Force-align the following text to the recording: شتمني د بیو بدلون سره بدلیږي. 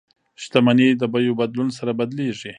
شتمني 0.41 0.87
د 1.01 1.03
بیو 1.13 1.33
بدلون 1.41 1.69
سره 1.77 1.91
بدلیږي. 1.99 2.49